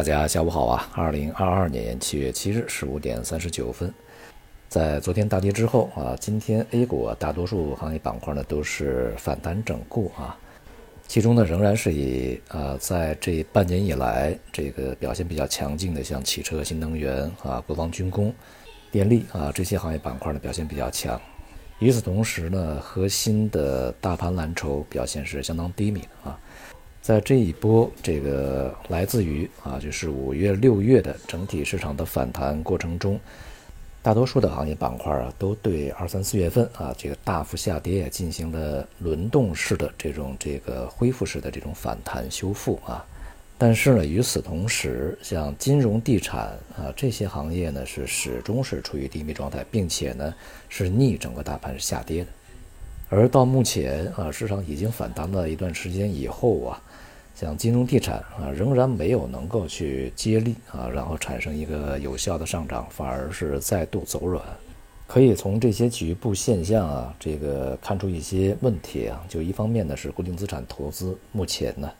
[0.00, 0.88] 大家下午好啊！
[0.94, 3.92] 二零二二年七月七日十五点三十九分，
[4.66, 10.34] 在昨天大跌之后啊，今天 A 股大多数行业板块呢都是反弹整固啊，
[11.06, 18.34] 其中呢仍然是以啊在这半年以来这个表现比较强劲的，像汽车、新能源啊、国防军工、
[18.90, 21.20] 电力啊这些行业板块呢表现比较强。
[21.78, 26.40] 与此同时呢，核心的大盘蓝筹表现是相当低迷的啊。
[27.02, 33.18] 在这一波这个来自于啊，就是五月六月的整体市场的反弹过程中，
[34.02, 43.04] 大多数的行业板块啊，都对二三四月份啊这个大幅下跌进行了轮动式的这种这个恢复式的这种反弹修复啊。
[43.56, 50.34] 但是呢，与此同时，像金融、地产啊这些行业呢，是始终是处于低迷状态，并且呢
[50.68, 52.30] 是逆整个大盘是下跌的。
[53.10, 56.80] 而到目前啊，市场已经反弹了一段时间以后啊。
[57.34, 64.44] 像金融地产啊，仍然没有能够去接力啊，然后产生一个有效的上涨，反而是再度走软。
[65.06, 69.24] 可以从这些局部现象啊，这个看出一些问题啊。
[69.26, 71.90] 就一方面呢，是固定资产投资目前呢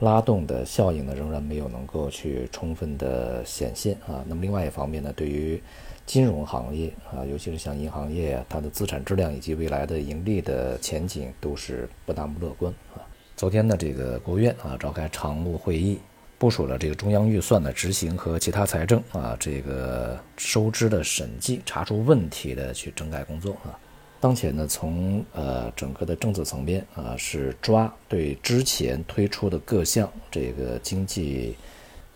[0.00, 4.24] 拉动的效应呢，仍然没有能够去充分的显现啊。
[4.28, 5.60] 那么另外一方面呢，对于
[6.06, 13.02] 金融行业啊，尤其是像银行业，它的资产质量以及未来的盈利的前景都是不那么乐观啊。
[13.36, 15.98] 昨天呢，这个国务院啊召开常务会议，
[16.38, 23.76] 部署了这个中央预算的执行和其他财政啊这个收支的审计、查出问题的去整改工作啊。
[24.20, 31.56] 当前呢，从呃整个的政策层面啊，是抓对之前推出的各项这个经济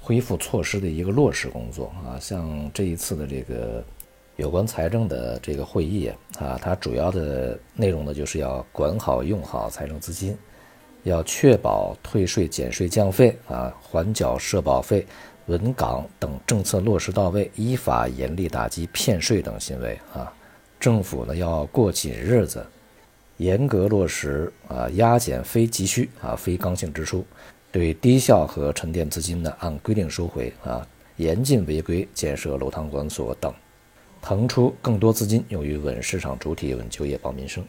[0.01, 2.19] 恢复措施的一个落实工作啊。
[2.21, 3.85] 像这一次的这个
[4.37, 10.37] 有关财政的这个会议啊，它主要的内容呢，就是要管好用好财政资金。
[11.05, 15.05] 要确保退税减税降费啊，缓缴社保费、
[15.47, 20.33] 稳岗等政策落实到位，依法严厉打击骗税等行为啊。
[20.83, 22.67] 政府呢要过紧日子，
[23.37, 27.25] 严格落实啊，压减非急需啊、非刚性支出，
[27.71, 30.85] 对低效和沉淀资金呢按规定收回啊，
[31.19, 33.55] 严禁违规建设楼堂馆所等，
[34.21, 37.65] 腾出更多资金用于稳市场主体、稳就业、保民生。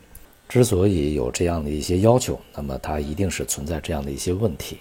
[0.50, 4.80] 之所以有这样的一些要求，那么它一定是存在这样的一些问题，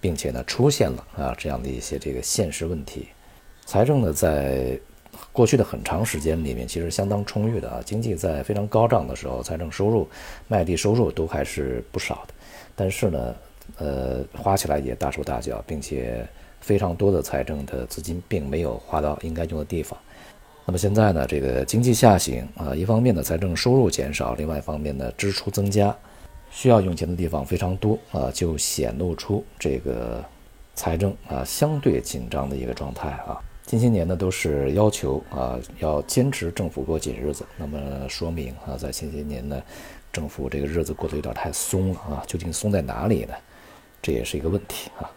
[0.00, 3.08] 并且呢出现了啊这样的一些这个现实问题。
[3.66, 4.80] 财政呢在
[5.32, 10.08] 过去的很长时间里面其实相当充裕的啊，经济在非常高涨的时候，财政收入、
[10.46, 12.34] 卖地收入都还是不少的。
[12.76, 13.34] 但是呢，
[13.78, 16.26] 呃花起来也大手大脚，并且
[16.60, 19.98] 非常多的财政的资金并没有花到应该用的地方。
[20.66, 25.94] 那么现在呢，这个经济下行啊，一方面呢财政收入减少，另外一方面呢支出增加，
[26.50, 30.24] 需要用钱的地方非常多啊，就显露出这个
[30.74, 33.42] 财政啊相对紧张的一个状态啊。
[33.66, 39.62] 近些年呢都是要求啊要坚持政府过紧日子，那么说明啊在前些年呢
[40.12, 43.34] 政府这个日子过得有点太松了啊，究竟松在哪里呢？
[44.02, 45.10] 这也是一个问题啊。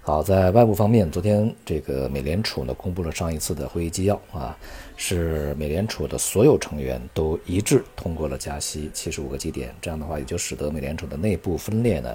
[0.00, 4.58] 好，在外部方面，昨天这个美联储呢公布了上一次的会议纪要啊，
[4.96, 12.12] 是美联储的所有成员都一致通过了加息七十五个基点，这样的话也就使得美联储的内部分裂呢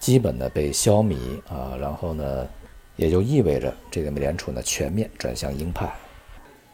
[0.00, 1.16] 基本的被消弭
[1.48, 2.46] 啊，然后呢
[2.96, 5.92] 也就意味着这个美联储呢全面转向鹰派。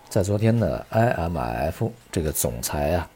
[0.09, 3.09] 在昨天呢，IMF 这个总裁啊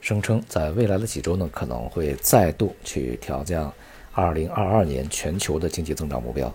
[0.00, 3.72] 声称，在未来的几周呢可能会再度去调降
[4.12, 6.54] 二零二二年全球的经济增长目标。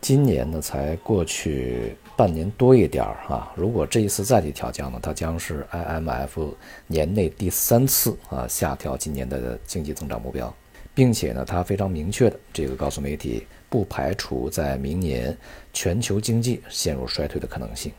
[0.00, 3.52] 今年呢，才过去半年多一点儿啊。
[3.54, 6.54] 如果这一次再去调降呢，它将是 IMF
[6.86, 10.54] 年内第三次啊下调今年的经济增长目标，
[10.94, 15.36] 并且呢，它非常明确的这个告诉媒体，不排除在明年
[15.72, 17.92] 全球经济陷入衰退的可能性。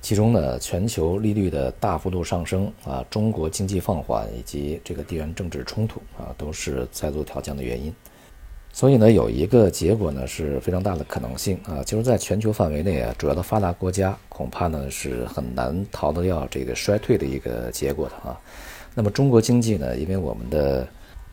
[0.00, 7.94] 其中呢，全球利率的大幅度上升啊，中国经济放缓以及这个地缘政治冲突啊，都是再做调降的原因。
[8.72, 18.40] 所以呢，有一个结果呢是非常大的可能性啊，就是在全球范围内啊，主要的发达国家恐怕呢是很难逃得掉这个衰退的一个结果的啊。
[18.94, 20.88] 那么中国经济呢，因为我们的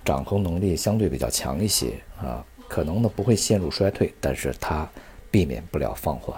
[0.09, 4.89] 掌控能力相对比较强一些啊，可能呢不会陷入衰退，但是它
[5.29, 6.35] 避免不了放缓，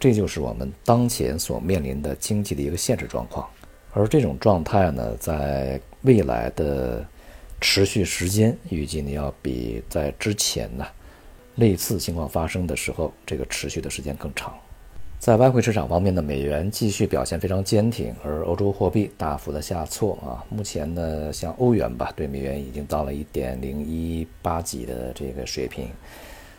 [0.00, 3.48] 这就是我们当前所面临的经济的一个现实状况。
[3.92, 7.06] 而这种状态呢，在未来的。
[7.58, 10.86] 持续时间预计呢要比在之前呢
[11.54, 14.54] 类似情况发生的时候这个持续的时间更长。
[15.18, 20.44] 在外汇市场方面呢，美元继续表现非常坚挺，而欧洲货币大幅的下挫啊。
[20.48, 25.88] 目前呢，像欧元吧，对美元已经到了一点零一八几的这个水平，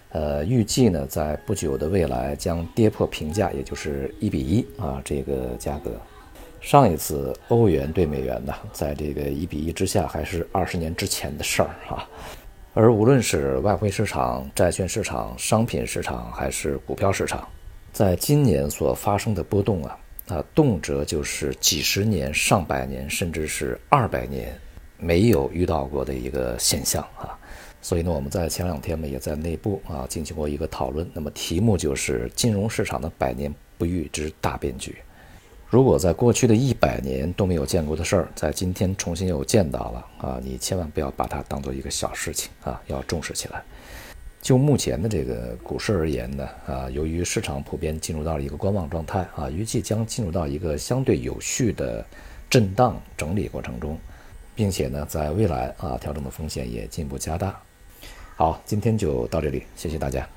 [0.09, 5.91] 呃，预计呢在不久的未来将跌破平价，也就是一比一啊这个价格。
[6.59, 12.09] 上一次欧元对美元呢，在这个一比一之下，还是二十年之前的事儿啊。
[12.73, 17.47] 而无论是外汇市场、债券市场、商品市场，还是股票市场，
[17.91, 24.55] 在今年所发生的波动啊，啊，动辄就是几十年、上百年，甚至是二百年
[24.97, 27.37] 没有遇到过的一个现象啊。
[27.81, 31.09] 所以呢，我们在前两天呢，也在内部啊进行过一个讨论。
[31.13, 34.95] 那么题目就是金融市场的百年不遇之大变局。
[35.69, 43.63] 如果在过去的一百年都没有见过的事儿，在今天重新又见到了啊，你千万不要把它当做一个小事情啊，要重视起来。
[44.41, 52.05] 就目前的这个股市而言呢，啊，由于市场普遍进入到了一个观望状态啊，预计将进入到一个相对有序的
[52.49, 53.97] 震荡整理过程中，
[54.55, 57.59] 并且呢，在未来啊，调整的风险也进一步加大。
[58.35, 60.36] 好，今天就到这里，谢谢大家。